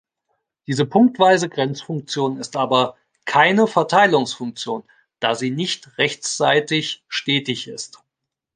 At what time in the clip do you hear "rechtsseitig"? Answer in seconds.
5.99-7.03